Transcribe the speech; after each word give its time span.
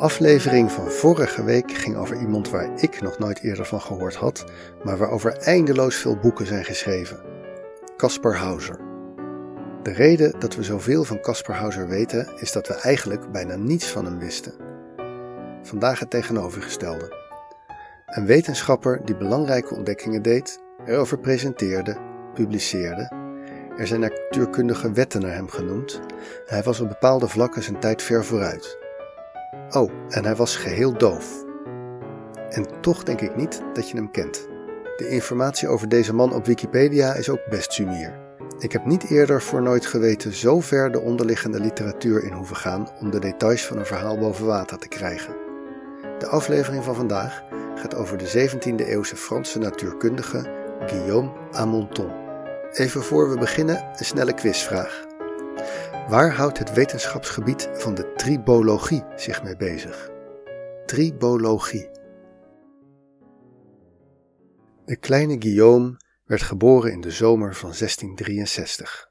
aflevering 0.00 0.72
van 0.72 0.90
vorige 0.90 1.44
week 1.44 1.72
ging 1.72 1.96
over 1.96 2.20
iemand 2.20 2.50
waar 2.50 2.70
ik 2.76 3.00
nog 3.00 3.18
nooit 3.18 3.40
eerder 3.42 3.66
van 3.66 3.80
gehoord 3.80 4.14
had, 4.14 4.44
maar 4.84 4.98
waarover 4.98 5.36
eindeloos 5.36 5.96
veel 5.96 6.16
boeken 6.16 6.46
zijn 6.46 6.64
geschreven. 6.64 7.20
Caspar 7.96 8.36
Hauser. 8.36 8.78
De 9.82 9.92
reden 9.92 10.40
dat 10.40 10.54
we 10.54 10.62
zoveel 10.62 11.04
van 11.04 11.20
Caspar 11.20 11.54
Hauser 11.56 11.88
weten 11.88 12.28
is 12.36 12.52
dat 12.52 12.68
we 12.68 12.74
eigenlijk 12.74 13.32
bijna 13.32 13.56
niets 13.56 13.86
van 13.86 14.04
hem 14.04 14.18
wisten. 14.18 14.52
Vandaag 15.62 15.98
het 15.98 16.10
tegenovergestelde. 16.10 17.16
Een 18.06 18.26
wetenschapper 18.26 19.00
die 19.04 19.16
belangrijke 19.16 19.74
ontdekkingen 19.74 20.22
deed, 20.22 20.60
erover 20.86 21.18
presenteerde, 21.18 21.96
publiceerde. 22.34 23.12
Er 23.76 23.86
zijn 23.86 24.00
natuurkundige 24.00 24.92
wetten 24.92 25.20
naar 25.20 25.34
hem 25.34 25.48
genoemd. 25.48 26.00
Hij 26.46 26.62
was 26.62 26.80
op 26.80 26.88
bepaalde 26.88 27.28
vlakken 27.28 27.62
zijn 27.62 27.80
tijd 27.80 28.02
ver 28.02 28.24
vooruit. 28.24 28.79
Oh, 29.70 29.90
en 30.08 30.24
hij 30.24 30.36
was 30.36 30.56
geheel 30.56 30.98
doof. 30.98 31.44
En 32.48 32.80
toch 32.80 33.02
denk 33.02 33.20
ik 33.20 33.36
niet 33.36 33.62
dat 33.72 33.90
je 33.90 33.96
hem 33.96 34.10
kent. 34.10 34.48
De 34.96 35.08
informatie 35.08 35.68
over 35.68 35.88
deze 35.88 36.14
man 36.14 36.34
op 36.34 36.46
Wikipedia 36.46 37.14
is 37.14 37.28
ook 37.28 37.48
best 37.48 37.72
sumier. 37.72 38.18
Ik 38.58 38.72
heb 38.72 38.84
niet 38.84 39.10
eerder 39.10 39.42
voor 39.42 39.62
nooit 39.62 39.86
geweten 39.86 40.32
zo 40.32 40.60
ver 40.60 40.92
de 40.92 41.00
onderliggende 41.00 41.60
literatuur 41.60 42.24
in 42.24 42.32
hoeven 42.32 42.56
gaan 42.56 42.88
om 43.00 43.10
de 43.10 43.18
details 43.18 43.66
van 43.66 43.78
een 43.78 43.86
verhaal 43.86 44.18
boven 44.18 44.46
water 44.46 44.78
te 44.78 44.88
krijgen. 44.88 45.36
De 46.18 46.26
aflevering 46.26 46.84
van 46.84 46.94
vandaag 46.94 47.42
gaat 47.74 47.94
over 47.94 48.18
de 48.18 48.48
17e 48.50 48.86
eeuwse 48.86 49.16
Franse 49.16 49.58
natuurkundige 49.58 50.50
Guillaume 50.86 51.30
Amonton. 51.52 52.10
Even 52.72 53.02
voor 53.02 53.30
we 53.30 53.38
beginnen, 53.38 53.84
een 53.96 54.04
snelle 54.04 54.34
quizvraag. 54.34 55.09
Waar 56.08 56.34
houdt 56.34 56.58
het 56.58 56.72
wetenschapsgebied 56.72 57.68
van 57.72 57.94
de 57.94 58.12
tribologie 58.12 59.04
zich 59.16 59.42
mee 59.42 59.56
bezig? 59.56 60.10
Tribologie. 60.86 61.90
De 64.84 64.96
kleine 64.96 65.36
Guillaume 65.38 65.96
werd 66.24 66.42
geboren 66.42 66.92
in 66.92 67.00
de 67.00 67.10
zomer 67.10 67.54
van 67.54 67.72
1663. 67.78 69.10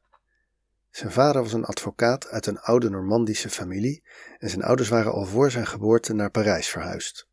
Zijn 0.89 1.11
vader 1.11 1.41
was 1.41 1.53
een 1.53 1.65
advocaat 1.65 2.27
uit 2.27 2.45
een 2.45 2.59
oude 2.59 2.89
Normandische 2.89 3.49
familie 3.49 4.03
en 4.37 4.49
zijn 4.49 4.63
ouders 4.63 4.89
waren 4.89 5.11
al 5.11 5.25
voor 5.25 5.51
zijn 5.51 5.67
geboorte 5.67 6.13
naar 6.13 6.31
Parijs 6.31 6.69
verhuisd. 6.69 7.27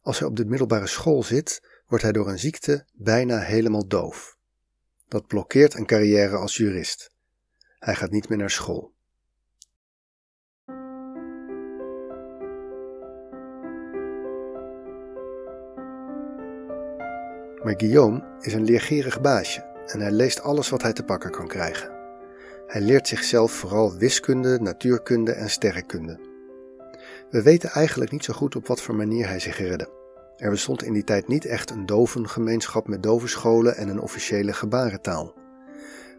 Als 0.00 0.18
hij 0.18 0.28
op 0.28 0.36
de 0.36 0.44
middelbare 0.44 0.86
school 0.86 1.22
zit, 1.22 1.62
wordt 1.86 2.04
hij 2.04 2.12
door 2.12 2.28
een 2.28 2.38
ziekte 2.38 2.86
bijna 2.92 3.38
helemaal 3.38 3.86
doof. 3.86 4.36
Dat 5.08 5.26
blokkeert 5.26 5.74
een 5.74 5.86
carrière 5.86 6.36
als 6.36 6.56
jurist. 6.56 7.14
Hij 7.86 7.94
gaat 7.94 8.10
niet 8.10 8.28
meer 8.28 8.38
naar 8.38 8.50
school. 8.50 8.92
Maar 17.62 17.74
Guillaume 17.76 18.24
is 18.40 18.52
een 18.52 18.64
leergierig 18.64 19.20
baasje 19.20 19.60
en 19.86 20.00
hij 20.00 20.10
leest 20.10 20.40
alles 20.40 20.68
wat 20.68 20.82
hij 20.82 20.92
te 20.92 21.02
pakken 21.02 21.30
kan 21.30 21.48
krijgen. 21.48 21.90
Hij 22.66 22.80
leert 22.80 23.08
zichzelf 23.08 23.52
vooral 23.52 23.96
wiskunde, 23.96 24.60
natuurkunde 24.60 25.32
en 25.32 25.50
sterrenkunde. 25.50 26.18
We 27.30 27.42
weten 27.42 27.70
eigenlijk 27.70 28.10
niet 28.10 28.24
zo 28.24 28.32
goed 28.32 28.56
op 28.56 28.66
wat 28.66 28.82
voor 28.82 28.94
manier 28.94 29.28
hij 29.28 29.38
zich 29.38 29.58
redde. 29.58 29.88
Er 30.36 30.50
bestond 30.50 30.82
in 30.82 30.92
die 30.92 31.04
tijd 31.04 31.28
niet 31.28 31.44
echt 31.44 31.70
een 31.70 31.86
dovengemeenschap 31.86 32.88
met 32.88 33.02
dovenscholen 33.02 33.76
en 33.76 33.88
een 33.88 34.00
officiële 34.00 34.52
gebarentaal. 34.52 35.35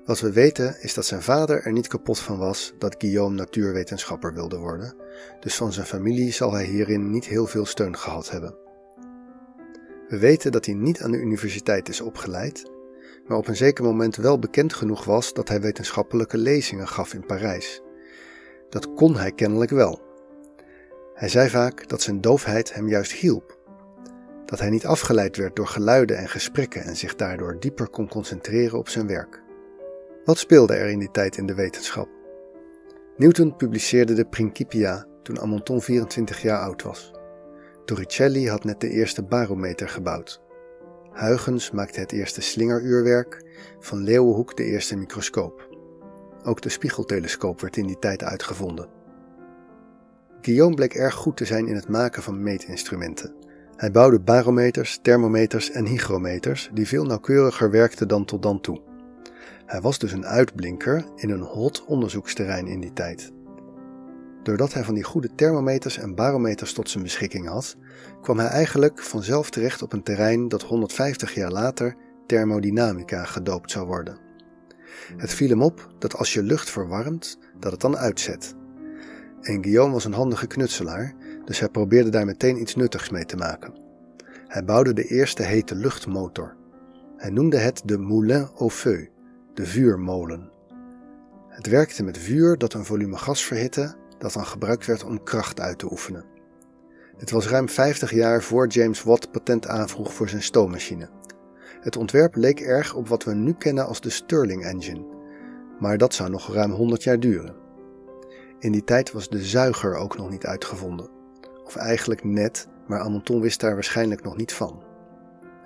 Wat 0.08 0.19
we 0.19 0.31
weten 0.31 0.81
is 0.81 0.94
dat 0.94 1.05
zijn 1.05 1.22
vader 1.22 1.63
er 1.63 1.72
niet 1.72 1.88
kapot 1.88 2.19
van 2.19 2.38
was 2.38 2.73
dat 2.78 2.95
Guillaume 2.97 3.35
natuurwetenschapper 3.35 4.34
wilde 4.34 4.57
worden, 4.57 4.95
dus 5.40 5.56
van 5.56 5.73
zijn 5.73 5.85
familie 5.85 6.31
zal 6.31 6.53
hij 6.53 6.63
hierin 6.66 7.09
niet 7.09 7.25
heel 7.25 7.47
veel 7.47 7.66
steun 7.66 7.97
gehad 7.97 8.29
hebben. 8.29 8.56
We 10.07 10.18
weten 10.18 10.51
dat 10.51 10.66
hij 10.66 10.75
niet 10.75 11.01
aan 11.01 11.12
de 11.12 11.18
universiteit 11.18 11.90
is 11.90 12.01
opgeleid, 12.01 12.72
maar 13.25 13.38
op 13.38 13.47
een 13.47 13.56
zeker 13.56 13.84
moment 13.84 14.16
wel 14.16 14.40
bekend 14.40 14.73
genoeg 14.73 15.03
was 15.03 15.34
dat 15.34 15.47
hij 15.47 15.62
wetenschappelijke 15.62 16.38
lezingen 16.38 16.88
gaf 16.88 17.13
in 17.13 17.25
Parijs. 17.25 17.81
Dat 18.69 18.94
kon 18.94 19.18
hij 19.18 19.31
kennelijk 19.31 19.72
wel. 19.72 20.01
Hij 21.13 21.29
zei 21.29 21.50
vaak 21.50 21.88
dat 21.88 22.01
zijn 22.01 22.22
doofheid 22.22 22.74
hem 22.74 22.89
juist 22.89 23.12
hielp, 23.12 23.57
dat 24.45 24.59
hij 24.59 24.69
niet 24.69 24.85
afgeleid 24.85 25.38
werd 25.38 25.56
door 25.56 25.68
geluiden 25.68 26.18
en 26.18 26.29
gesprekken 26.29 26.84
en 26.84 26.95
zich 26.95 27.16
daardoor 27.16 27.59
dieper 27.59 27.89
kon 27.89 28.07
concentreren 28.07 28.78
op 28.78 28.89
zijn 28.89 29.07
werk. 29.07 29.45
Wat 30.27 30.38
speelde 30.38 30.73
er 30.73 30.89
in 30.89 30.99
die 30.99 31.11
tijd 31.11 31.38
in 31.38 31.45
de 31.45 31.53
wetenschap? 31.55 32.09
Newton 33.17 33.55
publiceerde 33.55 34.13
de 34.13 34.25
Principia 34.25 35.05
toen 35.23 35.39
Amonton 35.39 35.81
24 35.81 36.41
jaar 36.41 36.59
oud 36.59 36.83
was. 36.83 37.11
Torricelli 37.85 38.49
had 38.49 38.63
net 38.63 38.81
de 38.81 38.89
eerste 38.89 39.23
barometer 39.23 39.89
gebouwd. 39.89 40.41
Huygens 41.13 41.71
maakte 41.71 41.99
het 41.99 42.11
eerste 42.11 42.41
slingeruurwerk, 42.41 43.43
van 43.79 44.03
Leeuwenhoek 44.03 44.57
de 44.57 44.63
eerste 44.63 44.95
microscoop. 44.95 45.67
Ook 46.44 46.61
de 46.61 46.69
spiegeltelescoop 46.69 47.61
werd 47.61 47.77
in 47.77 47.88
die 47.88 47.99
tijd 47.99 48.23
uitgevonden. 48.23 48.89
Guillaume 50.41 50.75
bleek 50.75 50.94
erg 50.94 51.13
goed 51.13 51.38
te 51.38 51.45
zijn 51.45 51.67
in 51.67 51.75
het 51.75 51.89
maken 51.89 52.23
van 52.23 52.44
meetinstrumenten. 52.44 53.35
Hij 53.75 53.91
bouwde 53.91 54.19
barometers, 54.19 54.99
thermometers 55.01 55.71
en 55.71 55.85
hygrometers 55.85 56.69
die 56.73 56.88
veel 56.88 57.05
nauwkeuriger 57.05 57.71
werkten 57.71 58.07
dan 58.07 58.25
tot 58.25 58.41
dan 58.41 58.61
toe. 58.61 58.88
Hij 59.67 59.81
was 59.81 60.00
dus 60.00 60.11
een 60.11 60.25
uitblinker 60.25 61.05
in 61.16 61.29
een 61.29 61.41
hot 61.41 61.85
onderzoeksterrein 61.85 62.67
in 62.67 62.79
die 62.79 62.94
tijd. 62.94 63.31
Doordat 64.44 64.73
hij 64.73 64.83
van 64.83 64.94
die 64.94 65.03
goede 65.03 65.29
thermometers 65.35 65.97
en 65.97 66.16
barometers 66.16 66.73
tot 66.73 66.89
zijn 66.89 67.03
beschikking 67.03 67.47
had, 67.47 67.75
kwam 68.22 68.38
hij 68.38 68.47
eigenlijk 68.47 69.00
vanzelf 69.03 69.50
terecht 69.50 69.81
op 69.81 69.94
een 69.94 70.03
terrein 70.03 70.47
dat 70.47 70.63
150 70.63 71.33
jaar 71.33 71.51
later 71.51 71.95
thermodynamica 72.25 73.23
gedoopt 73.23 73.72
zou 73.72 73.88
worden. 73.88 74.17
Het 75.17 75.33
viel 75.33 75.50
hem 75.50 75.61
op 75.61 75.88
dat 76.00 76.16
als 76.16 76.33
je 76.33 76.44
lucht 76.44 76.69
verwarmt, 76.69 77.39
dat 77.59 77.72
het 77.72 77.81
dan 77.81 77.97
uitzet. 77.97 78.56
En 79.41 79.63
Guillaume 79.63 79.94
was 79.94 80.06
een 80.06 80.13
handige 80.13 80.47
knutselaar, 80.47 81.13
dus 81.45 81.59
hij 81.59 81.69
probeerde 81.69 82.09
daar 82.09 82.25
meteen 82.25 82.61
iets 82.61 82.75
nuttigs 82.75 83.09
mee 83.09 83.25
te 83.25 83.35
maken. 83.35 83.73
Hij 84.47 84.63
bouwde 84.63 84.94
de 84.94 85.07
eerste 85.07 85.44
hete 85.44 85.75
luchtmotor. 85.75 86.56
Hij 87.17 87.29
noemde 87.29 87.57
het 87.57 87.81
de 87.85 87.97
Moulin 87.97 88.47
au 88.57 88.69
Feu, 88.69 89.07
de 89.57 89.66
vuurmolen. 89.66 90.51
Het 91.47 91.68
werkte 91.68 92.03
met 92.03 92.18
vuur 92.18 92.57
dat 92.57 92.73
een 92.73 92.85
volume 92.85 93.18
gas 93.18 93.44
verhitte, 93.44 93.95
dat 94.18 94.34
dan 94.34 94.45
gebruikt 94.45 94.85
werd 94.85 95.03
om 95.03 95.23
kracht 95.23 95.59
uit 95.59 95.79
te 95.79 95.91
oefenen. 95.91 96.25
Het 97.18 97.31
was 97.31 97.47
ruim 97.47 97.69
50 97.69 98.12
jaar 98.12 98.44
voor 98.44 98.68
James 98.68 99.03
Watt 99.03 99.31
patent 99.31 99.68
aanvroeg 99.68 100.13
voor 100.13 100.29
zijn 100.29 100.41
stoommachine. 100.41 101.09
Het 101.81 101.95
ontwerp 101.95 102.35
leek 102.35 102.59
erg 102.59 102.94
op 102.94 103.07
wat 103.07 103.23
we 103.23 103.34
nu 103.34 103.53
kennen 103.53 103.88
als 103.88 104.01
de 104.01 104.09
Stirling 104.09 104.63
engine, 104.63 105.06
maar 105.79 105.97
dat 105.97 106.13
zou 106.13 106.29
nog 106.29 106.53
ruim 106.53 106.72
100 106.72 107.03
jaar 107.03 107.19
duren. 107.19 107.56
In 108.59 108.72
die 108.72 108.84
tijd 108.84 109.12
was 109.12 109.29
de 109.29 109.44
zuiger 109.44 109.95
ook 109.95 110.18
nog 110.18 110.29
niet 110.29 110.45
uitgevonden. 110.45 111.09
Of 111.66 111.75
eigenlijk 111.75 112.24
net, 112.24 112.68
maar 112.88 113.00
Amonton 113.00 113.41
wist 113.41 113.59
daar 113.59 113.74
waarschijnlijk 113.74 114.24
nog 114.24 114.38
niet 114.38 114.53
van. 114.53 114.87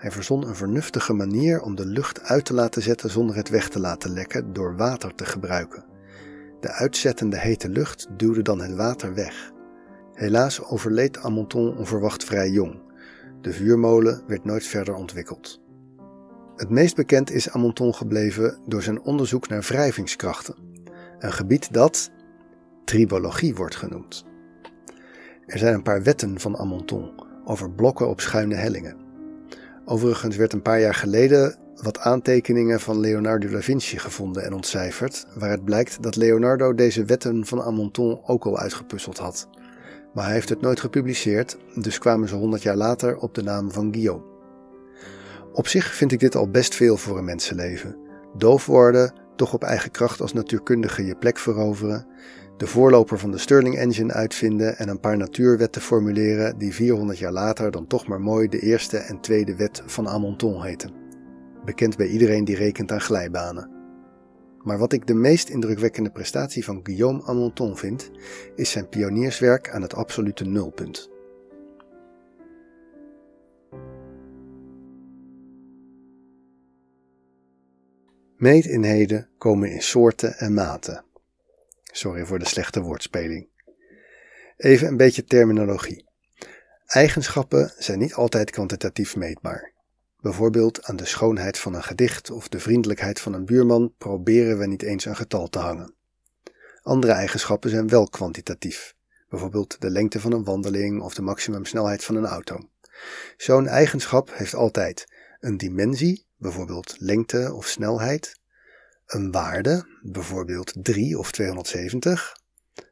Hij 0.01 0.12
verzon 0.12 0.47
een 0.47 0.56
vernuftige 0.56 1.13
manier 1.13 1.62
om 1.62 1.75
de 1.75 1.85
lucht 1.85 2.22
uit 2.22 2.45
te 2.45 2.53
laten 2.53 2.81
zetten 2.81 3.09
zonder 3.09 3.35
het 3.35 3.50
weg 3.50 3.69
te 3.69 3.79
laten 3.79 4.13
lekken 4.13 4.53
door 4.53 4.75
water 4.75 5.16
te 5.16 5.25
gebruiken. 5.25 5.85
De 6.59 6.72
uitzettende 6.72 7.38
hete 7.38 7.69
lucht 7.69 8.07
duwde 8.17 8.41
dan 8.41 8.61
het 8.61 8.75
water 8.75 9.13
weg. 9.13 9.51
Helaas 10.13 10.63
overleed 10.63 11.17
Amonton 11.17 11.78
onverwacht 11.78 12.23
vrij 12.23 12.50
jong. 12.50 12.81
De 13.41 13.53
vuurmolen 13.53 14.23
werd 14.28 14.46
nooit 14.46 14.64
verder 14.64 14.93
ontwikkeld. 14.93 15.61
Het 16.55 16.70
meest 16.70 16.96
bekend 16.96 17.31
is 17.31 17.49
Amonton 17.49 17.96
gebleven 17.96 18.59
door 18.66 18.81
zijn 18.81 19.02
onderzoek 19.02 19.47
naar 19.47 19.61
wrijvingskrachten, 19.61 20.55
een 21.20 21.34
gebied 21.34 21.73
dat 21.73 22.11
tribologie 22.85 23.55
wordt 23.55 23.76
genoemd. 23.76 24.26
Er 25.46 25.58
zijn 25.58 25.73
een 25.73 25.84
paar 25.84 26.03
wetten 26.03 26.40
van 26.40 26.58
Amonton 26.58 27.11
over 27.46 27.72
blokken 27.72 28.09
op 28.09 28.22
schuine 28.22 28.55
hellingen. 28.55 29.01
Overigens 29.85 30.35
werd 30.35 30.53
een 30.53 30.61
paar 30.61 30.79
jaar 30.79 30.93
geleden 30.93 31.55
wat 31.81 31.99
aantekeningen 31.99 32.79
van 32.79 32.99
Leonardo 32.99 33.49
da 33.49 33.61
Vinci 33.61 33.97
gevonden 33.97 34.43
en 34.43 34.53
ontcijferd, 34.53 35.28
waaruit 35.35 35.66
blijkt 35.66 36.03
dat 36.03 36.16
Leonardo 36.16 36.73
deze 36.73 37.05
wetten 37.05 37.45
van 37.45 37.61
Amonton 37.61 38.19
ook 38.25 38.45
al 38.45 38.57
uitgepuzzeld 38.57 39.17
had. 39.17 39.49
Maar 40.13 40.23
hij 40.23 40.33
heeft 40.33 40.49
het 40.49 40.61
nooit 40.61 40.79
gepubliceerd, 40.79 41.57
dus 41.75 41.97
kwamen 41.97 42.28
ze 42.28 42.35
honderd 42.35 42.61
jaar 42.61 42.75
later 42.75 43.17
op 43.17 43.35
de 43.35 43.43
naam 43.43 43.72
van 43.72 43.93
Guillaume. 43.93 44.23
Op 45.53 45.67
zich 45.67 45.95
vind 45.95 46.11
ik 46.11 46.19
dit 46.19 46.35
al 46.35 46.49
best 46.49 46.75
veel 46.75 46.97
voor 46.97 47.17
een 47.17 47.25
mensenleven. 47.25 47.95
Doof 48.37 48.66
worden, 48.66 49.13
toch 49.35 49.53
op 49.53 49.63
eigen 49.63 49.91
kracht 49.91 50.22
als 50.22 50.33
natuurkundige 50.33 51.05
je 51.05 51.16
plek 51.16 51.37
veroveren, 51.37 52.07
de 52.61 52.67
voorloper 52.67 53.19
van 53.19 53.31
de 53.31 53.37
Stirling 53.37 53.75
Engine 53.78 54.13
uitvinden 54.13 54.78
en 54.78 54.90
een 54.90 54.99
paar 54.99 55.17
natuurwetten 55.17 55.81
formuleren 55.81 56.58
die 56.58 56.73
400 56.73 57.19
jaar 57.19 57.31
later 57.31 57.72
dan 57.72 57.87
toch 57.87 58.08
maar 58.08 58.22
mooi 58.22 58.47
de 58.47 58.59
eerste 58.59 58.97
en 58.97 59.19
tweede 59.19 59.55
wet 59.55 59.81
van 59.85 60.08
Amonton 60.08 60.63
heten. 60.63 60.93
Bekend 61.66 61.97
bij 61.97 62.08
iedereen 62.08 62.46
die 62.46 62.55
rekent 62.55 62.91
aan 62.91 63.02
glijbanen. 63.02 63.69
Maar 64.63 64.78
wat 64.78 64.93
ik 64.93 65.08
de 65.08 65.13
meest 65.13 65.49
indrukwekkende 65.49 66.11
prestatie 66.11 66.63
van 66.63 66.79
Guillaume 66.84 67.23
Amonton 67.23 67.78
vind, 67.78 68.11
is 68.55 68.72
zijn 68.72 68.90
pionierswerk 68.90 69.69
aan 69.69 69.81
het 69.81 69.96
absolute 69.96 70.46
nulpunt. 70.46 71.09
Meetinheden 78.37 79.29
komen 79.37 79.72
in 79.72 79.81
soorten 79.81 80.37
en 80.37 80.53
maten. 80.53 81.03
Sorry 81.91 82.26
voor 82.26 82.40
de 82.40 82.47
slechte 82.47 82.82
woordspeling. 82.82 83.47
Even 84.58 84.88
een 84.88 84.97
beetje 84.97 85.23
terminologie. 85.23 86.05
Eigenschappen 86.85 87.73
zijn 87.78 87.99
niet 87.99 88.14
altijd 88.14 88.52
kwantitatief 88.52 89.16
meetbaar. 89.16 89.73
Bijvoorbeeld 90.22 90.84
aan 90.84 90.96
de 90.96 91.05
schoonheid 91.05 91.58
van 91.58 91.73
een 91.73 91.84
gedicht 91.84 92.32
of 92.32 92.47
de 92.47 92.59
vriendelijkheid 92.59 93.20
van 93.20 93.34
een 93.34 93.46
buurman 93.46 93.93
proberen 93.97 94.58
we 94.58 94.67
niet 94.67 94.82
eens 94.82 95.05
een 95.05 95.16
getal 95.16 95.47
te 95.47 95.59
hangen. 95.59 95.93
Andere 96.82 97.14
eigenschappen 97.14 97.70
zijn 97.70 97.88
wel 97.88 98.08
kwantitatief, 98.08 98.96
bijvoorbeeld 99.29 99.82
de 99.82 99.90
lengte 99.90 100.20
van 100.20 100.32
een 100.32 100.43
wandeling 100.43 101.02
of 101.02 101.14
de 101.14 101.22
maximumsnelheid 101.22 102.03
van 102.03 102.16
een 102.16 102.26
auto. 102.26 102.70
Zo'n 103.38 103.67
eigenschap 103.67 104.32
heeft 104.34 104.55
altijd 104.55 105.14
een 105.40 105.58
dimensie, 105.58 106.26
bijvoorbeeld 106.38 106.96
lengte 106.99 107.53
of 107.53 107.67
snelheid, 107.67 108.40
een 109.13 109.31
waarde, 109.31 109.87
bijvoorbeeld 110.02 110.73
3 110.81 111.17
of 111.17 111.31
270, 111.31 112.35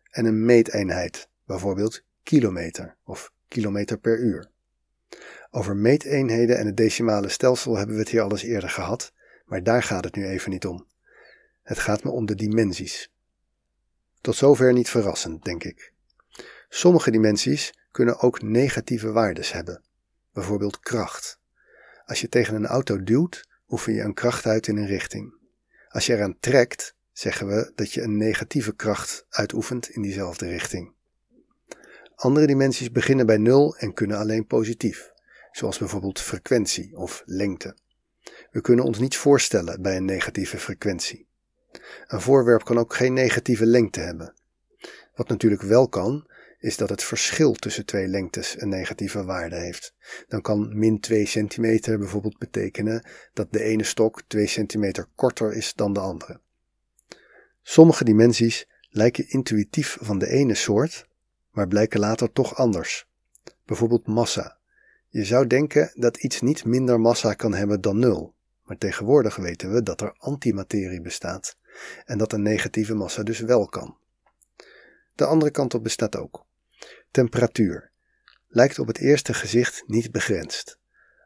en 0.10 0.26
een 0.26 0.46
meeteenheid, 0.46 1.30
bijvoorbeeld 1.46 2.04
kilometer 2.24 2.96
of 3.04 3.32
kilometer 3.48 3.98
per 3.98 4.20
uur. 4.20 4.50
Over 5.52 5.76
meeteenheden 5.76 6.58
en 6.58 6.66
het 6.66 6.78
decimale 6.78 7.30
stelsel 7.30 7.78
hebben 7.78 7.96
we 7.96 8.02
het 8.02 8.10
hier 8.10 8.22
al 8.22 8.32
eens 8.32 8.44
eerder 8.44 8.70
gehad, 8.70 9.14
maar 9.46 9.64
daar 9.64 9.84
gaat 9.84 10.04
het 10.04 10.16
nu 10.16 10.26
even 10.26 10.52
niet 10.52 10.66
om. 10.66 10.88
Het 11.64 11.80
gaat 11.80 12.04
me 12.04 12.10
om 12.10 12.26
de 12.26 12.36
dimensies. 12.36 13.12
Tot 14.22 14.36
zover 14.36 14.74
niet 14.74 14.90
verrassend, 14.90 15.44
denk 15.44 15.64
ik. 15.64 15.94
Sommige 16.70 17.12
dimensies 17.12 17.74
kunnen 17.92 18.20
ook 18.20 18.42
negatieve 18.42 19.12
waardes 19.12 19.52
hebben, 19.52 19.84
bijvoorbeeld 20.34 20.80
kracht. 20.80 21.40
Als 22.06 22.22
je 22.22 22.30
tegen 22.30 22.56
een 22.56 22.66
auto 22.66 23.04
duwt, 23.04 23.48
oefen 23.70 23.94
je 23.94 24.02
een 24.02 24.14
kracht 24.14 24.46
uit 24.46 24.68
in 24.68 24.78
een 24.78 24.88
richting. 24.88 25.39
Als 25.90 26.06
je 26.06 26.14
eraan 26.14 26.40
trekt, 26.40 26.96
zeggen 27.12 27.48
we 27.48 27.72
dat 27.76 27.94
je 27.94 28.02
een 28.02 28.18
negatieve 28.18 28.76
kracht 28.76 29.26
uitoefent 29.30 29.90
in 29.90 30.02
diezelfde 30.02 30.48
richting. 30.48 30.94
Andere 32.16 32.48
dimensies 32.48 32.92
beginnen 32.92 33.26
bij 33.26 33.38
nul 33.38 33.76
en 33.76 33.94
kunnen 33.94 34.18
alleen 34.18 34.48
positief, 34.48 35.12
zoals 35.52 35.78
bijvoorbeeld 35.78 36.20
frequentie 36.20 36.98
of 36.98 37.24
lengte. 37.26 37.76
We 38.52 38.62
kunnen 38.62 38.86
ons 38.86 39.00
niets 39.00 39.18
voorstellen 39.18 39.82
bij 39.82 39.98
een 39.98 40.06
negatieve 40.06 40.58
frequentie. 40.58 41.28
Een 42.08 42.22
voorwerp 42.22 42.64
kan 42.64 42.78
ook 42.78 42.96
geen 42.96 43.14
negatieve 43.14 43.66
lengte 43.66 44.00
hebben. 44.00 44.34
Wat 45.16 45.28
natuurlijk 45.28 45.62
wel 45.62 45.90
kan, 45.90 46.28
is 46.60 46.78
dat 46.78 46.90
het 46.90 47.04
verschil 47.04 47.54
tussen 47.54 47.86
twee 47.86 48.08
lengtes 48.08 48.62
een 48.62 48.70
negatieve 48.70 49.24
waarde 49.24 49.56
heeft. 49.56 49.94
Dan 50.28 50.42
kan 50.42 50.78
min 50.78 51.00
2 51.00 51.26
centimeter 51.26 51.98
bijvoorbeeld 51.98 52.38
betekenen 52.38 53.06
dat 53.34 53.52
de 53.52 53.64
ene 53.64 53.84
stok 53.84 54.22
2 54.28 54.48
centimeter 54.48 55.08
korter 55.16 55.54
is 55.54 55.74
dan 55.74 55.94
de 55.94 56.00
andere. 56.00 56.40
Sommige 57.62 58.04
dimensies 58.04 58.68
lijken 58.90 59.30
intuïtief 59.30 59.98
van 60.02 60.20
de 60.20 60.28
ene 60.28 60.56
soort, 60.56 61.08
maar 61.52 61.68
blijken 61.68 62.00
later 62.00 62.32
toch 62.32 62.56
anders. 62.56 63.08
Bijvoorbeeld 63.66 64.08
massa. 64.08 64.58
Je 65.08 65.26
zou 65.26 65.48
denken 65.48 65.92
dat 65.94 66.18
iets 66.18 66.42
niet 66.42 66.66
minder 66.66 67.00
massa 67.00 67.34
kan 67.34 67.54
hebben 67.54 67.82
dan 67.82 68.00
nul, 68.00 68.36
maar 68.64 68.78
tegenwoordig 68.78 69.36
weten 69.36 69.74
we 69.74 69.84
dat 69.84 70.02
er 70.02 70.16
antimaterie 70.18 71.02
bestaat 71.02 71.58
en 72.06 72.18
dat 72.18 72.34
een 72.34 72.42
negatieve 72.42 72.94
massa 72.94 73.24
dus 73.24 73.40
wel 73.40 73.66
kan. 73.66 73.98
De 75.16 75.26
andere 75.26 75.52
kant 75.52 75.74
op 75.74 75.84
bestaat 75.84 76.16
ook. 76.16 76.48
Temperatuur 77.12 77.92
lijkt 78.48 78.80
op 78.80 78.88
het 78.88 78.98
eerste 78.98 79.34
gezicht 79.34 79.84
niet 79.88 80.12
begrensd. 80.12 80.80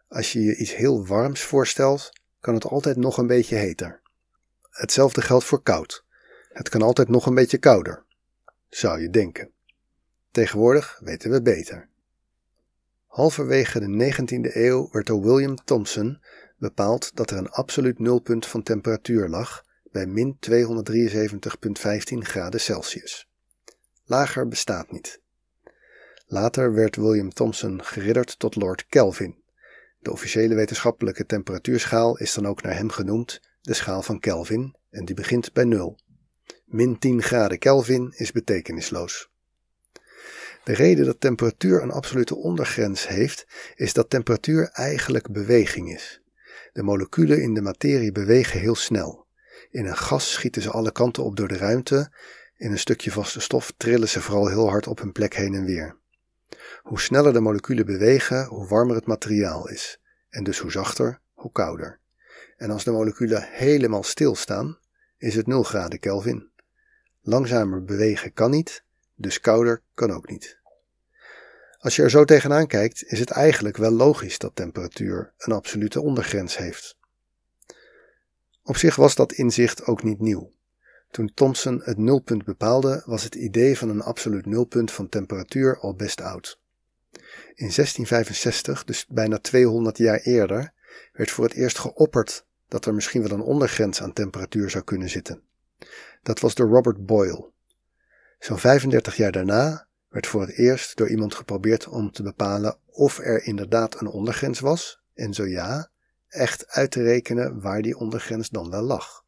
Als 0.08 0.32
je 0.32 0.42
je 0.42 0.56
iets 0.56 0.76
heel 0.76 1.06
warms 1.06 1.42
voorstelt, 1.42 2.12
kan 2.40 2.54
het 2.54 2.66
altijd 2.66 2.98
nog 2.98 3.18
een 3.18 3.28
beetje 3.28 3.56
heter. 3.56 4.02
Hetzelfde 4.70 5.22
geldt 5.22 5.46
voor 5.46 5.64
koud. 5.64 6.06
Het 6.50 6.70
kan 6.70 6.82
altijd 6.82 7.10
nog 7.10 7.26
een 7.26 7.36
beetje 7.36 7.58
kouder. 7.58 8.06
Zou 8.70 9.02
je 9.02 9.10
denken. 9.10 9.52
Tegenwoordig 10.32 11.00
weten 11.04 11.32
we 11.32 11.42
beter. 11.42 11.90
Halverwege 13.08 13.80
de 13.80 14.14
19e 14.14 14.56
eeuw 14.56 14.90
werd 14.92 15.06
door 15.06 15.22
William 15.22 15.56
Thomson 15.56 16.22
bepaald 16.58 17.16
dat 17.16 17.32
er 17.32 17.38
een 17.38 17.50
absoluut 17.50 18.00
nulpunt 18.00 18.46
van 18.46 18.64
temperatuur 18.64 19.28
lag 19.28 19.66
bij 19.92 20.06
min 20.06 20.38
273,15 20.50 22.18
graden 22.18 22.60
Celsius. 22.60 23.30
Lager 24.04 24.48
bestaat 24.48 24.92
niet. 24.92 25.22
Later 26.34 26.74
werd 26.74 26.96
William 26.96 27.34
Thomson 27.34 27.84
geridderd 27.84 28.40
tot 28.40 28.56
Lord 28.56 28.86
Kelvin. 28.88 29.36
De 30.00 30.12
officiële 30.12 30.56
wetenschappelijke 30.56 31.26
temperatuurschaal 31.26 32.18
is 32.18 32.34
dan 32.34 32.48
ook 32.48 32.62
naar 32.62 32.76
hem 32.76 32.90
genoemd, 32.90 33.42
de 33.62 33.74
schaal 33.74 34.02
van 34.02 34.20
Kelvin, 34.20 34.76
en 34.90 35.06
die 35.06 35.16
begint 35.16 35.54
bij 35.54 35.64
0. 35.64 36.00
Min 36.66 37.00
10 37.00 37.22
graden 37.22 37.60
Kelvin 37.60 38.14
is 38.16 38.32
betekenisloos. 38.32 39.30
De 40.64 40.74
reden 40.74 41.06
dat 41.06 41.20
temperatuur 41.20 41.82
een 41.82 41.92
absolute 41.92 42.36
ondergrens 42.36 43.08
heeft, 43.08 43.48
is 43.76 43.94
dat 43.94 44.10
temperatuur 44.10 44.70
eigenlijk 44.70 45.32
beweging 45.32 45.94
is. 45.94 46.22
De 46.72 46.84
moleculen 46.84 47.42
in 47.42 47.54
de 47.54 47.62
materie 47.62 48.12
bewegen 48.12 48.60
heel 48.60 48.76
snel. 48.76 49.28
In 49.70 49.86
een 49.86 49.98
gas 49.98 50.32
schieten 50.32 50.62
ze 50.62 50.72
alle 50.72 50.92
kanten 50.92 51.24
op 51.24 51.36
door 51.36 51.48
de 51.48 51.58
ruimte, 51.58 52.12
in 52.58 52.72
een 52.72 52.80
stukje 52.80 53.12
vaste 53.12 53.40
stof 53.40 53.74
trillen 53.78 54.10
ze 54.10 54.22
vooral 54.22 54.48
heel 54.48 54.70
hard 54.70 54.88
op 54.88 55.00
hun 55.00 55.12
plek 55.12 55.36
heen 55.36 55.54
en 55.54 55.66
weer. 55.66 56.02
Hoe 56.84 57.00
sneller 57.00 57.34
de 57.34 57.40
moleculen 57.40 57.86
bewegen, 57.86 58.46
hoe 58.46 58.68
warmer 58.68 58.96
het 58.96 59.06
materiaal 59.06 59.70
is, 59.70 60.00
en 60.30 60.44
dus 60.44 60.60
hoe 60.60 60.72
zachter, 60.72 61.20
hoe 61.34 61.52
kouder. 61.52 62.00
En 62.58 62.70
als 62.70 62.84
de 62.84 62.92
moleculen 62.92 63.48
helemaal 63.50 64.04
stilstaan, 64.04 64.78
is 65.18 65.36
het 65.36 65.48
0 65.48 65.64
graden 65.64 66.00
Kelvin. 66.00 66.50
Langzamer 67.22 67.84
bewegen 67.84 68.34
kan 68.34 68.52
niet, 68.52 68.84
dus 69.16 69.40
kouder 69.40 69.82
kan 69.94 70.12
ook 70.12 70.30
niet. 70.30 70.60
Als 71.78 71.96
je 71.96 72.02
er 72.02 72.10
zo 72.10 72.26
tegenaan 72.26 72.68
kijkt, 72.68 73.04
is 73.04 73.20
het 73.20 73.30
eigenlijk 73.30 73.78
wel 73.78 73.92
logisch 73.92 74.38
dat 74.38 74.56
temperatuur 74.56 75.34
een 75.38 75.54
absolute 75.54 76.02
ondergrens 76.02 76.58
heeft. 76.58 76.98
Op 78.64 78.78
zich 78.78 78.96
was 78.96 79.16
dat 79.16 79.32
inzicht 79.32 79.86
ook 79.86 80.04
niet 80.04 80.20
nieuw. 80.20 80.52
Toen 81.12 81.32
Thomson 81.34 81.82
het 81.84 81.98
nulpunt 81.98 82.44
bepaalde, 82.44 83.02
was 83.06 83.24
het 83.24 83.36
idee 83.36 83.78
van 83.78 83.90
een 83.90 84.02
absoluut 84.02 84.46
nulpunt 84.46 84.92
van 84.92 85.10
temperatuur 85.10 85.80
al 85.80 85.96
best 85.96 86.22
oud. 86.22 86.62
In 87.56 87.70
1665, 87.70 88.84
dus 88.84 89.06
bijna 89.08 89.38
200 89.38 89.98
jaar 89.98 90.20
eerder, 90.20 90.74
werd 91.14 91.32
voor 91.32 91.44
het 91.44 91.54
eerst 91.54 91.80
geopperd 91.80 92.46
dat 92.68 92.86
er 92.86 92.94
misschien 92.94 93.22
wel 93.22 93.32
een 93.32 93.42
ondergrens 93.42 94.02
aan 94.02 94.14
temperatuur 94.14 94.70
zou 94.70 94.84
kunnen 94.84 95.10
zitten. 95.10 95.42
Dat 96.24 96.40
was 96.40 96.56
door 96.56 96.70
Robert 96.70 97.06
Boyle. 97.06 97.52
Zo'n 98.40 98.60
35 98.60 99.16
jaar 99.16 99.32
daarna 99.32 99.88
werd 100.10 100.28
voor 100.28 100.42
het 100.42 100.58
eerst 100.58 100.98
door 100.98 101.10
iemand 101.10 101.36
geprobeerd 101.36 101.88
om 101.88 102.12
te 102.12 102.24
bepalen 102.24 102.78
of 102.86 103.20
er 103.20 103.44
inderdaad 103.44 104.02
een 104.02 104.08
ondergrens 104.08 104.60
was, 104.60 105.02
en 105.14 105.34
zo 105.34 105.46
ja, 105.46 105.90
echt 106.28 106.68
uit 106.68 106.92
te 106.92 107.04
rekenen 107.04 107.62
waar 107.62 107.82
die 107.82 107.98
ondergrens 107.98 108.50
dan 108.50 108.70
wel 108.70 108.82
lag. 108.82 109.24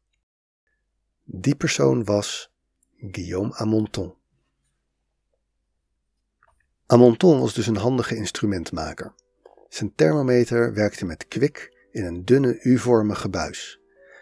Die 1.24 1.54
persoon 1.54 2.04
was 2.04 2.52
Guillaume 2.96 3.54
Amonton. 3.54 4.14
Amonton 6.88 7.40
was 7.40 7.54
dus 7.54 7.66
een 7.66 7.76
handige 7.76 8.16
instrumentmaker. 8.16 9.12
Zijn 9.68 9.92
thermometer 9.94 10.74
werkte 10.74 11.04
met 11.04 11.28
kwik 11.28 11.86
in 11.90 12.04
een 12.04 12.24
dunne 12.24 12.60
U-vormige 12.62 13.28
buis. 13.28 13.80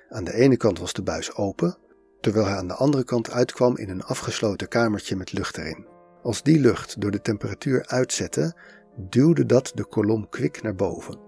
Aan 0.08 0.24
de 0.24 0.34
ene 0.34 0.56
kant 0.56 0.78
was 0.78 0.92
de 0.92 1.02
buis 1.02 1.34
open, 1.34 1.78
terwijl 2.20 2.46
hij 2.46 2.56
aan 2.56 2.68
de 2.68 2.74
andere 2.74 3.04
kant 3.04 3.30
uitkwam 3.30 3.76
in 3.76 3.88
een 3.88 4.02
afgesloten 4.02 4.68
kamertje 4.68 5.16
met 5.16 5.32
lucht 5.32 5.58
erin. 5.58 5.86
Als 6.22 6.42
die 6.42 6.60
lucht 6.60 7.00
door 7.00 7.10
de 7.10 7.20
temperatuur 7.20 7.86
uitzette, 7.86 8.56
duwde 8.96 9.46
dat 9.46 9.72
de 9.74 9.84
kolom 9.84 10.28
kwik 10.28 10.62
naar 10.62 10.74
boven. 10.74 11.18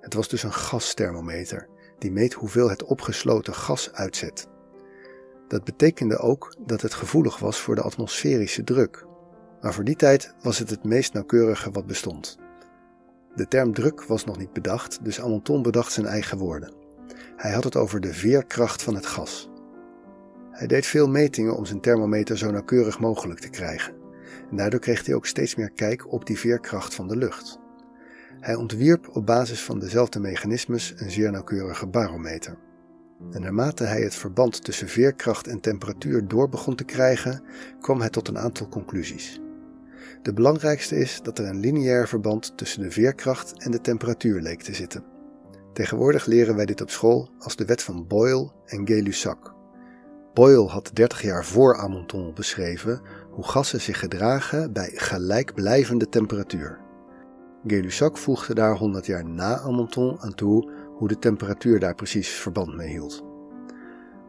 Het 0.00 0.14
was 0.14 0.28
dus 0.28 0.42
een 0.42 0.52
gasthermometer, 0.52 1.68
die 1.98 2.12
meet 2.12 2.32
hoeveel 2.32 2.70
het 2.70 2.82
opgesloten 2.82 3.54
gas 3.54 3.92
uitzet. 3.92 4.48
Dat 5.48 5.64
betekende 5.64 6.18
ook 6.18 6.54
dat 6.58 6.80
het 6.80 6.94
gevoelig 6.94 7.38
was 7.38 7.60
voor 7.60 7.74
de 7.74 7.82
atmosferische 7.82 8.64
druk, 8.64 9.08
maar 9.60 9.74
voor 9.74 9.84
die 9.84 9.96
tijd 9.96 10.34
was 10.42 10.58
het 10.58 10.70
het 10.70 10.84
meest 10.84 11.12
nauwkeurige 11.12 11.70
wat 11.70 11.86
bestond. 11.86 12.38
De 13.34 13.48
term 13.48 13.72
druk 13.72 14.04
was 14.04 14.24
nog 14.24 14.38
niet 14.38 14.52
bedacht, 14.52 15.04
dus 15.04 15.20
Amonton 15.20 15.62
bedacht 15.62 15.92
zijn 15.92 16.06
eigen 16.06 16.38
woorden. 16.38 16.74
Hij 17.36 17.52
had 17.52 17.64
het 17.64 17.76
over 17.76 18.00
de 18.00 18.14
veerkracht 18.14 18.82
van 18.82 18.94
het 18.94 19.06
gas. 19.06 19.50
Hij 20.50 20.66
deed 20.66 20.86
veel 20.86 21.08
metingen 21.08 21.56
om 21.56 21.64
zijn 21.64 21.80
thermometer 21.80 22.38
zo 22.38 22.50
nauwkeurig 22.50 23.00
mogelijk 23.00 23.40
te 23.40 23.48
krijgen. 23.48 23.94
En 24.50 24.56
daardoor 24.56 24.80
kreeg 24.80 25.06
hij 25.06 25.14
ook 25.14 25.26
steeds 25.26 25.54
meer 25.54 25.70
kijk 25.70 26.12
op 26.12 26.26
die 26.26 26.38
veerkracht 26.38 26.94
van 26.94 27.08
de 27.08 27.16
lucht. 27.16 27.58
Hij 28.40 28.54
ontwierp 28.54 29.08
op 29.16 29.26
basis 29.26 29.62
van 29.62 29.78
dezelfde 29.78 30.20
mechanismes 30.20 30.94
een 30.96 31.10
zeer 31.10 31.30
nauwkeurige 31.30 31.86
barometer. 31.86 32.56
En 33.30 33.42
naarmate 33.42 33.84
hij 33.84 34.02
het 34.02 34.14
verband 34.14 34.64
tussen 34.64 34.88
veerkracht 34.88 35.46
en 35.46 35.60
temperatuur 35.60 36.28
door 36.28 36.48
begon 36.48 36.74
te 36.74 36.84
krijgen, 36.84 37.42
kwam 37.80 38.00
hij 38.00 38.10
tot 38.10 38.28
een 38.28 38.38
aantal 38.38 38.68
conclusies. 38.68 39.40
De 40.22 40.32
belangrijkste 40.32 40.96
is 40.96 41.20
dat 41.22 41.38
er 41.38 41.46
een 41.46 41.60
lineair 41.60 42.08
verband 42.08 42.52
tussen 42.56 42.82
de 42.82 42.90
veerkracht 42.90 43.62
en 43.62 43.70
de 43.70 43.80
temperatuur 43.80 44.40
leek 44.40 44.62
te 44.62 44.74
zitten. 44.74 45.04
Tegenwoordig 45.72 46.26
leren 46.26 46.56
wij 46.56 46.66
dit 46.66 46.80
op 46.80 46.90
school 46.90 47.30
als 47.38 47.56
de 47.56 47.64
wet 47.64 47.82
van 47.82 48.06
Boyle 48.06 48.50
en 48.66 48.88
Gay-Lussac. 48.88 49.54
Boyle 50.34 50.66
had 50.66 50.90
30 50.92 51.22
jaar 51.22 51.44
voor 51.44 51.76
Amonton 51.76 52.34
beschreven 52.34 53.00
hoe 53.30 53.44
gassen 53.44 53.80
zich 53.80 53.98
gedragen 53.98 54.72
bij 54.72 54.90
gelijkblijvende 54.94 56.08
temperatuur. 56.08 56.78
Gay-Lussac 57.66 58.16
voegde 58.16 58.54
daar 58.54 58.76
100 58.76 59.06
jaar 59.06 59.24
na 59.24 59.58
Amonton 59.58 60.20
aan 60.20 60.34
toe 60.34 60.70
hoe 60.96 61.08
de 61.08 61.18
temperatuur 61.18 61.78
daar 61.78 61.94
precies 61.94 62.28
verband 62.28 62.76
mee 62.76 62.88
hield. 62.88 63.24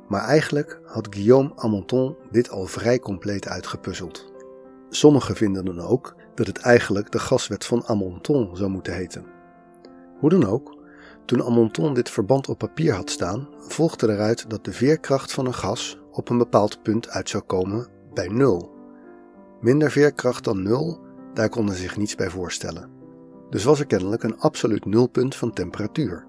Maar 0.08 0.24
eigenlijk 0.24 0.80
had 0.86 1.08
Guillaume 1.10 1.52
Amonton 1.56 2.16
dit 2.32 2.50
al 2.50 2.66
vrij 2.66 3.00
compleet 3.00 3.48
uitgepuzzeld. 3.48 4.31
Sommigen 4.94 5.36
vinden 5.36 5.66
dan 5.66 5.80
ook 5.80 6.16
dat 6.36 6.48
het 6.48 6.58
eigenlijk 6.58 7.12
de 7.12 7.20
gaswet 7.20 7.66
van 7.66 7.84
Amonton 7.86 8.50
zou 8.56 8.70
moeten 8.70 8.94
heten. 8.94 9.26
Hoe 10.20 10.30
dan 10.30 10.46
ook, 10.46 10.78
toen 11.26 11.44
Amonton 11.44 11.94
dit 11.94 12.10
verband 12.10 12.50
op 12.50 12.58
papier 12.58 12.94
had 12.94 13.10
staan, 13.10 13.48
volgde 13.58 14.10
eruit 14.10 14.50
dat 14.50 14.66
de 14.66 14.72
veerkracht 14.72 15.32
van 15.32 15.46
een 15.46 15.54
gas 15.54 15.98
op 16.12 16.30
een 16.30 16.38
bepaald 16.38 16.82
punt 16.82 17.10
uit 17.10 17.30
zou 17.30 17.44
komen 17.44 17.88
bij 18.14 18.28
nul. 18.28 18.72
Minder 19.62 19.92
veerkracht 19.92 20.44
dan 20.44 20.64
nul, 20.64 21.00
daar 21.34 21.50
konden 21.50 21.76
ze 21.76 21.82
zich 21.82 21.98
niets 21.98 22.16
bij 22.16 22.30
voorstellen. 22.30 22.90
Dus 23.50 23.64
was 23.64 23.80
er 23.80 23.86
kennelijk 23.86 24.24
een 24.24 24.40
absoluut 24.40 24.86
nulpunt 24.86 25.36
van 25.36 25.54
temperatuur. 25.54 26.26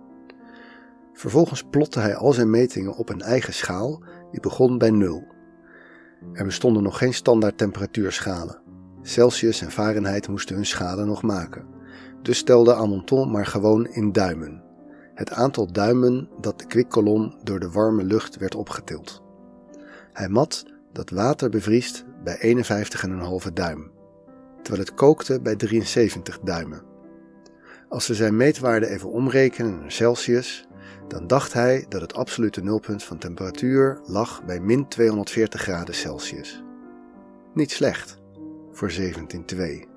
Vervolgens 1.13 1.63
plotte 1.71 2.01
hij 2.01 2.17
al 2.17 2.33
zijn 2.33 2.51
metingen 2.51 2.95
op 2.95 3.09
een 3.09 3.21
eigen 3.21 3.55
schaal, 3.55 4.03
die 4.31 4.41
begon 4.41 4.79
bij 4.79 4.91
nul. 4.91 5.25
Er 6.33 6.45
bestonden 6.45 6.83
nog 6.83 6.99
geen 6.99 7.15
standaard 7.15 7.59
temperatuurschalen. 7.59 8.61
Celsius 9.03 9.61
en 9.61 9.71
Fahrenheit 9.71 10.29
moesten 10.29 10.55
hun 10.55 10.67
schalen 10.67 11.07
nog 11.07 11.23
maken. 11.23 11.67
Dus 12.23 12.39
stelde 12.39 12.75
Amonton 12.75 13.31
maar 13.31 13.47
gewoon 13.47 13.87
in 13.87 14.13
duimen. 14.13 14.63
Het 15.15 15.31
aantal 15.31 15.73
duimen 15.73 16.29
dat 16.41 16.59
de 16.59 16.67
kwikkolom 16.67 17.35
door 17.43 17.61
de 17.61 17.71
warme 17.71 18.05
lucht 18.05 18.37
werd 18.37 18.55
opgetild. 18.55 19.23
Hij 20.13 20.29
mat 20.29 20.65
dat 20.93 21.11
water 21.11 21.51
bevriest 21.51 22.05
bij 22.25 22.65
51,5 23.47 23.53
duim, 23.53 23.91
terwijl 24.63 24.85
het 24.85 24.95
kookte 24.95 25.41
bij 25.41 25.57
73 25.57 26.39
duimen. 26.39 26.83
Als 27.89 28.07
we 28.07 28.15
zijn 28.15 28.37
meetwaarde 28.37 28.89
even 28.89 29.11
omrekenen 29.11 29.79
naar 29.81 29.93
Celsius, 29.93 30.67
dan 31.13 31.27
dacht 31.27 31.53
hij 31.53 31.87
dat 31.89 32.01
het 32.01 32.15
absolute 32.15 32.63
nulpunt 32.63 33.03
van 33.03 33.19
temperatuur 33.19 34.01
lag 34.07 34.45
bij 34.45 34.61
min 34.61 34.89
240 34.89 35.61
graden 35.61 35.95
Celsius. 35.95 36.63
Niet 37.55 37.71
slecht 37.71 38.19
voor 38.71 38.89
1702. 38.89 39.89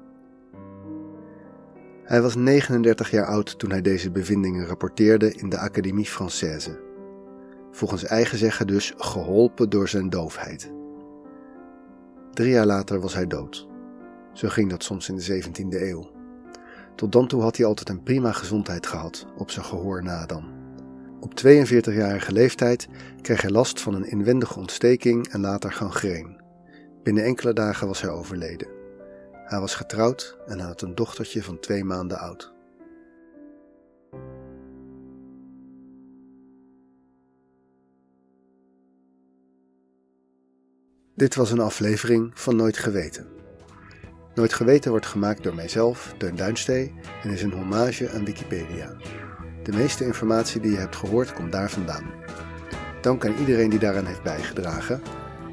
Hij 2.03 2.21
was 2.21 2.35
39 2.35 3.11
jaar 3.11 3.25
oud 3.25 3.59
toen 3.59 3.69
hij 3.69 3.81
deze 3.81 4.11
bevindingen 4.11 4.65
rapporteerde 4.65 5.33
in 5.33 5.49
de 5.49 5.57
Académie 5.57 6.09
Française. 6.09 6.79
Volgens 7.71 8.03
eigen 8.03 8.37
zeggen 8.37 8.67
dus 8.67 8.93
geholpen 8.97 9.69
door 9.69 9.87
zijn 9.87 10.09
doofheid. 10.09 10.71
Drie 12.31 12.51
jaar 12.51 12.65
later 12.65 12.99
was 12.99 13.13
hij 13.13 13.27
dood. 13.27 13.67
Zo 14.33 14.47
ging 14.47 14.69
dat 14.69 14.83
soms 14.83 15.09
in 15.09 15.15
de 15.15 15.43
17e 15.43 15.81
eeuw. 15.81 16.11
Tot 16.95 17.11
dan 17.11 17.27
toe 17.27 17.41
had 17.41 17.57
hij 17.57 17.65
altijd 17.65 17.89
een 17.89 18.03
prima 18.03 18.31
gezondheid 18.31 18.87
gehad, 18.87 19.25
op 19.37 19.51
zijn 19.51 19.65
gehoor 19.65 20.03
na 20.03 20.25
dan. 20.25 20.54
Op 21.25 21.31
42-jarige 21.45 22.31
leeftijd 22.31 22.87
kreeg 23.21 23.41
hij 23.41 23.49
last 23.49 23.81
van 23.81 23.93
een 23.93 24.09
inwendige 24.09 24.59
ontsteking 24.59 25.27
en 25.27 25.41
later 25.41 25.71
gangreen. 25.71 26.41
Binnen 27.03 27.23
enkele 27.23 27.53
dagen 27.53 27.87
was 27.87 28.01
hij 28.01 28.09
overleden. 28.09 28.67
Hij 29.31 29.59
was 29.59 29.75
getrouwd 29.75 30.37
en 30.47 30.59
had 30.59 30.81
een 30.81 30.95
dochtertje 30.95 31.43
van 31.43 31.59
twee 31.59 31.83
maanden 31.83 32.19
oud. 32.19 32.53
Dit 41.15 41.35
was 41.35 41.51
een 41.51 41.59
aflevering 41.59 42.39
van 42.39 42.55
Nooit 42.55 42.77
Geweten. 42.77 43.27
Nooit 44.35 44.53
Geweten 44.53 44.91
wordt 44.91 45.05
gemaakt 45.05 45.43
door 45.43 45.55
mijzelf, 45.55 46.13
Deun 46.17 46.35
Duinstee, 46.35 46.93
en 47.23 47.29
is 47.29 47.41
een 47.41 47.53
hommage 47.53 48.09
aan 48.09 48.25
Wikipedia. 48.25 48.95
De 49.65 49.71
meeste 49.71 50.05
informatie 50.05 50.61
die 50.61 50.71
je 50.71 50.77
hebt 50.77 50.95
gehoord 50.95 51.33
komt 51.33 51.51
daar 51.51 51.69
vandaan. 51.69 52.03
Dank 53.01 53.25
aan 53.25 53.35
iedereen 53.39 53.69
die 53.69 53.79
daaraan 53.79 54.05
heeft 54.05 54.23
bijgedragen. 54.23 55.01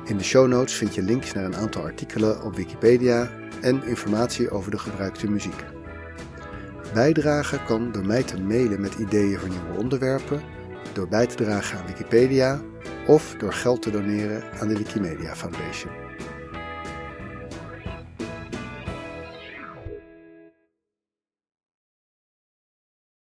In 0.04 0.16
de 0.16 0.25
show 0.25 0.49
notes 0.49 0.75
vind 0.75 0.95
je 0.95 1.02
links 1.02 1.33
naar 1.33 1.45
een 1.45 1.57
aantal 1.57 1.83
artikelen 1.83 2.42
op 2.42 2.57
Wikipedia 2.57 3.31
en 3.61 3.85
informatie 3.85 4.50
over 4.50 4.71
de 4.71 4.78
gebruikte 4.78 5.31
muziek. 5.31 5.64
Bijdragen 6.95 7.64
kan 7.64 7.92
door 7.92 8.07
mij 8.07 8.23
te 8.23 8.40
mailen 8.40 8.81
met 8.81 8.95
ideeën 8.95 9.38
voor 9.38 9.49
nieuwe 9.49 9.78
onderwerpen, 9.78 10.42
door 10.92 11.09
bij 11.09 11.26
te 11.26 11.35
dragen 11.35 11.78
aan 11.78 11.87
Wikipedia 11.87 12.61
of 13.07 13.35
door 13.38 13.52
geld 13.52 13.83
te 13.83 13.90
doneren 13.90 14.42
aan 14.61 14.69
de 14.69 14.76
Wikimedia 14.76 15.37
Foundation. 15.37 16.02